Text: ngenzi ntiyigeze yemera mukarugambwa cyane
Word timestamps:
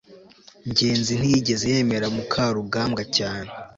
ngenzi 0.69 1.11
ntiyigeze 1.15 1.63
yemera 1.73 2.07
mukarugambwa 2.15 3.03
cyane 3.17 3.49